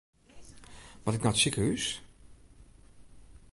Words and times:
Moat 1.03 1.15
ik 1.15 1.23
nei 1.23 1.33
it 1.35 1.39
sikehús? 1.41 1.85